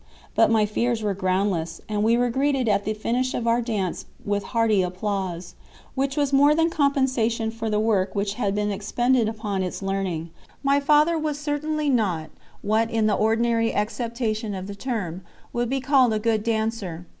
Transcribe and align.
But 0.33 0.49
my 0.49 0.65
fears 0.65 1.03
were 1.03 1.13
groundless, 1.13 1.79
and 1.87 2.01
we 2.03 2.17
were 2.17 2.31
greeted 2.31 2.67
at 2.67 2.85
the 2.85 2.95
finish 2.95 3.35
of 3.35 3.45
our 3.45 3.61
dance 3.61 4.05
with 4.25 4.45
hearty 4.45 4.81
applause, 4.81 5.53
which 5.93 6.17
was 6.17 6.33
more 6.33 6.55
than 6.55 6.71
compensation 6.71 7.51
for 7.51 7.69
the 7.69 7.79
work 7.79 8.15
which 8.15 8.33
had 8.33 8.55
been 8.55 8.71
expended 8.71 9.29
upon 9.29 9.61
its 9.61 9.83
learning. 9.83 10.31
My 10.63 10.79
father 10.79 11.19
was 11.19 11.37
certainly 11.37 11.87
not 11.87 12.31
what 12.63 12.89
in 12.89 13.05
the 13.05 13.13
ordinary 13.13 13.75
acceptation 13.75 14.55
of 14.55 14.65
the 14.65 14.73
term 14.73 15.21
would 15.53 15.69
be 15.69 15.79
called 15.79 16.13
"a 16.13 16.17
good 16.17 16.41
dancer." 16.43 17.05